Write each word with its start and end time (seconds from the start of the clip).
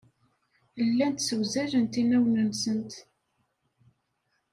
Llant 0.87 1.19
ssewzalent 1.23 1.99
inawen-nsent. 2.01 2.91